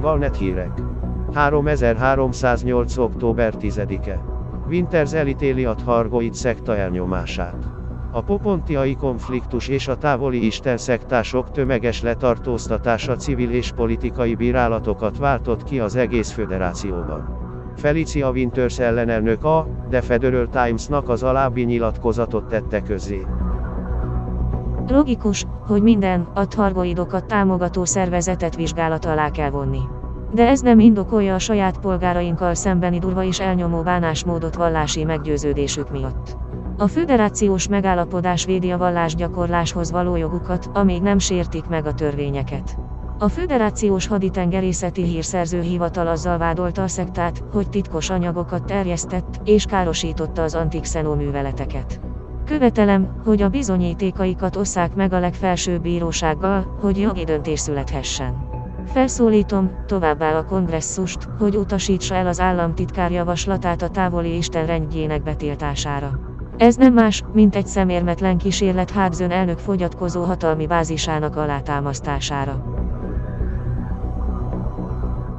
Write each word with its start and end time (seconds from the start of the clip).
Valnet 0.00 0.36
hírek. 0.36 0.70
3308. 1.32 2.96
október 2.96 3.54
10-e. 3.60 4.20
Winters 4.68 5.12
elítéli 5.12 5.64
a 5.64 5.74
Thargoid 5.74 6.34
szekta 6.34 6.76
elnyomását. 6.76 7.68
A 8.10 8.22
popontiai 8.22 8.94
konfliktus 8.94 9.68
és 9.68 9.88
a 9.88 9.96
távoli 9.96 10.46
istenszektások 10.46 11.50
tömeges 11.50 12.02
letartóztatása 12.02 13.16
civil 13.16 13.50
és 13.50 13.72
politikai 13.72 14.34
bírálatokat 14.34 15.18
váltott 15.18 15.64
ki 15.64 15.80
az 15.80 15.96
egész 15.96 16.30
föderációban. 16.30 17.38
Felicia 17.76 18.30
Winters 18.30 18.78
ellenelnök 18.78 19.44
a 19.44 19.66
The 19.90 20.00
Federal 20.00 20.48
Times-nak 20.48 21.08
az 21.08 21.22
alábbi 21.22 21.62
nyilatkozatot 21.62 22.48
tette 22.48 22.82
közzé. 22.82 23.26
Logikus, 24.90 25.44
hogy 25.66 25.82
minden, 25.82 26.28
a 26.34 26.46
targoidokat 26.46 27.26
támogató 27.26 27.84
szervezetet 27.84 28.56
vizsgálat 28.56 29.04
alá 29.04 29.30
kell 29.30 29.50
vonni. 29.50 29.80
De 30.32 30.48
ez 30.48 30.60
nem 30.60 30.78
indokolja 30.78 31.34
a 31.34 31.38
saját 31.38 31.78
polgárainkkal 31.78 32.54
szembeni 32.54 32.98
durva 32.98 33.24
és 33.24 33.40
elnyomó 33.40 33.82
bánásmódot 33.82 34.54
vallási 34.54 35.04
meggyőződésük 35.04 35.90
miatt. 35.90 36.36
A 36.76 36.86
föderációs 36.86 37.68
megállapodás 37.68 38.44
védi 38.44 38.70
a 38.70 38.78
vallásgyakorláshoz 38.78 39.90
való 39.90 40.16
jogukat, 40.16 40.70
amíg 40.74 41.02
nem 41.02 41.18
sértik 41.18 41.66
meg 41.66 41.86
a 41.86 41.94
törvényeket. 41.94 42.78
A 43.18 43.28
Föderációs 43.28 44.06
Haditengerészeti 44.06 45.02
Hírszerző 45.02 45.60
Hivatal 45.60 46.06
azzal 46.06 46.38
vádolta 46.38 46.82
a 46.82 46.88
szektát, 46.88 47.42
hogy 47.52 47.68
titkos 47.68 48.10
anyagokat 48.10 48.64
terjesztett, 48.64 49.40
és 49.44 49.64
károsította 49.64 50.42
az 50.42 50.54
antikszenó 50.54 51.14
műveleteket. 51.14 52.00
Követelem, 52.50 53.20
hogy 53.24 53.42
a 53.42 53.48
bizonyítékaikat 53.48 54.56
osszák 54.56 54.94
meg 54.94 55.12
a 55.12 55.18
legfelsőbb 55.18 55.82
bírósággal, 55.82 56.78
hogy 56.80 56.98
jogi 56.98 57.24
döntés 57.24 57.60
születhessen. 57.60 58.34
Felszólítom 58.86 59.70
továbbá 59.86 60.38
a 60.38 60.44
kongresszust, 60.44 61.28
hogy 61.38 61.56
utasítsa 61.56 62.14
el 62.14 62.26
az 62.26 62.40
államtitkár 62.40 63.10
javaslatát 63.10 63.82
a 63.82 63.88
távoli 63.88 64.36
Isten 64.36 64.66
rendjének 64.66 65.22
betiltására. 65.22 66.20
Ez 66.56 66.76
nem 66.76 66.92
más, 66.92 67.22
mint 67.32 67.56
egy 67.56 67.66
szemérmetlen 67.66 68.38
kísérlet 68.38 68.90
Hábzön 68.90 69.30
elnök 69.30 69.58
fogyatkozó 69.58 70.22
hatalmi 70.22 70.66
bázisának 70.66 71.36
alátámasztására. 71.36 72.79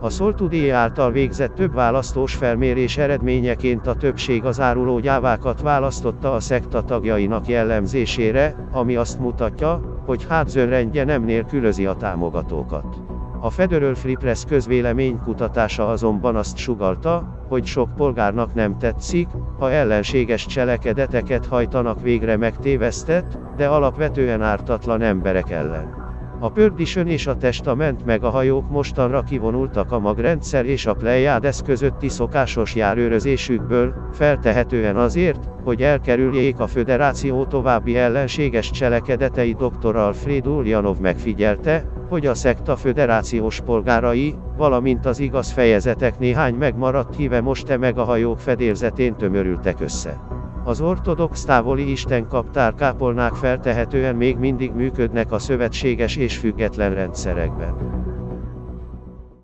A 0.00 0.10
Szoltudé 0.10 0.70
által 0.70 1.10
végzett 1.10 1.54
több 1.54 1.74
választós 1.74 2.34
felmérés 2.34 2.96
eredményeként 2.96 3.86
a 3.86 3.94
többség 3.94 4.44
az 4.44 4.60
áruló 4.60 4.98
gyávákat 4.98 5.60
választotta 5.60 6.32
a 6.34 6.40
szekta 6.40 6.82
tagjainak 6.82 7.48
jellemzésére, 7.48 8.68
ami 8.70 8.96
azt 8.96 9.18
mutatja, 9.18 9.80
hogy 10.06 10.26
hátzönrendje 10.28 11.04
nem 11.04 11.22
nélkülözi 11.24 11.86
a 11.86 11.94
támogatókat. 11.94 12.96
A 13.40 13.50
Federal 13.50 13.94
Free 13.94 14.16
Press 14.18 14.44
közvéleménykutatása 14.44 15.88
azonban 15.88 16.36
azt 16.36 16.56
sugalta, 16.56 17.44
hogy 17.48 17.64
sok 17.64 17.94
polgárnak 17.94 18.54
nem 18.54 18.78
tetszik, 18.78 19.28
ha 19.58 19.70
ellenséges 19.70 20.46
cselekedeteket 20.46 21.46
hajtanak 21.46 22.00
végre 22.02 22.36
megtévesztett, 22.36 23.38
de 23.56 23.66
alapvetően 23.66 24.42
ártatlan 24.42 25.02
emberek 25.02 25.50
ellen. 25.50 26.05
A 26.38 26.48
Pördisön 26.48 27.06
és 27.06 27.26
a 27.26 27.36
Testament 27.36 28.04
meg 28.04 28.24
a 28.24 28.30
hajók 28.30 28.70
mostanra 28.70 29.22
kivonultak 29.22 29.92
a 29.92 29.98
magrendszer 29.98 30.66
és 30.66 30.86
a 30.86 30.94
Pleiades 30.94 31.60
közötti 31.64 32.08
szokásos 32.08 32.74
járőrözésükből, 32.74 33.94
feltehetően 34.12 34.96
azért, 34.96 35.48
hogy 35.64 35.82
elkerüljék 35.82 36.60
a 36.60 36.66
föderáció 36.66 37.44
további 37.44 37.96
ellenséges 37.96 38.70
cselekedetei 38.70 39.52
dr. 39.52 39.96
Alfred 39.96 40.46
Uljanov 40.46 40.98
megfigyelte, 40.98 41.84
hogy 42.08 42.26
a 42.26 42.34
szekta 42.34 42.76
föderációs 42.76 43.60
polgárai, 43.60 44.34
valamint 44.56 45.06
az 45.06 45.18
igaz 45.18 45.50
fejezetek 45.50 46.18
néhány 46.18 46.54
megmaradt 46.54 47.16
híve 47.16 47.40
most-e 47.40 47.76
meg 47.76 47.98
a 47.98 48.04
hajók 48.04 48.38
fedélzetén 48.40 49.16
tömörültek 49.16 49.80
össze. 49.80 50.35
Az 50.66 50.80
ortodox 50.80 51.44
távoli 51.44 51.90
istenkaptár 51.90 52.74
kápolnák 52.74 53.34
feltehetően 53.34 54.16
még 54.16 54.36
mindig 54.36 54.72
működnek 54.72 55.32
a 55.32 55.38
szövetséges 55.38 56.16
és 56.16 56.36
független 56.36 56.94
rendszerekben. 56.94 57.74